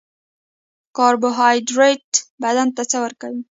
[0.97, 2.07] کاربوهایدریت
[2.43, 3.41] بدن ته څه ورکوي